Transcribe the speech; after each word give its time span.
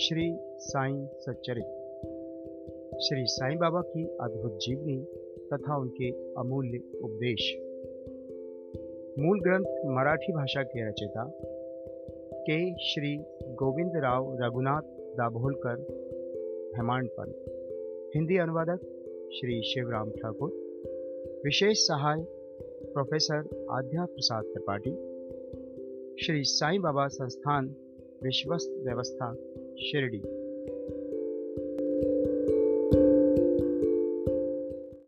श्री 0.00 0.38
साईं 0.58 1.06
सच्चरित। 1.06 1.64
श्री 3.00 3.24
साईं 3.26 3.58
बाबा 3.58 3.80
की 3.80 4.04
अद्भुत 4.20 4.58
जीवनी 4.58 5.04
तथा 5.52 5.76
उनके 5.76 6.10
अमूल्य 6.32 6.78
उपदेश। 7.02 7.56
मूल 9.18 9.40
ग्रंथ 9.40 9.96
मराठी 9.96 10.32
भाषा 10.32 10.62
के 10.62 10.88
रचयिता 10.88 11.40
के 12.34 12.74
श्री 12.74 13.16
गोविंद 13.54 13.92
राव 13.96 14.36
रघुनाथ 14.40 14.82
दाभोलकर 15.16 15.76
हेमांडपल 16.76 17.32
हिंदी 18.14 18.36
अनुवादक 18.36 18.80
श्री 19.32 19.62
शिवराम 19.62 20.10
ठाकुर। 20.10 20.50
विशेष 21.44 21.78
सहाय 21.78 22.24
प्रोफेसर 22.92 23.66
आध्या 23.70 24.04
प्रसाद 24.04 24.44
त्रिपाठी। 24.44 24.90
श्री 26.24 26.44
साईं 26.44 26.80
बाबा 26.80 27.06
संस्थान 27.06 27.74
विश्वस्त 28.22 28.70
व्यवस्था 28.84 29.34
शिरडी 29.79 30.21